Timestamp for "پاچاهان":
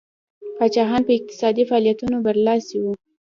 0.57-1.01